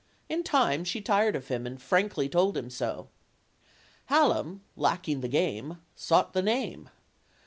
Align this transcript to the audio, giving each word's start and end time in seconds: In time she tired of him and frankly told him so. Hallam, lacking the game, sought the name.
In 0.29 0.41
time 0.41 0.83
she 0.83 0.99
tired 0.99 1.35
of 1.35 1.49
him 1.49 1.67
and 1.67 1.79
frankly 1.79 2.27
told 2.27 2.57
him 2.57 2.71
so. 2.71 3.07
Hallam, 4.07 4.61
lacking 4.75 5.21
the 5.21 5.27
game, 5.27 5.77
sought 5.95 6.33
the 6.33 6.41
name. 6.41 6.89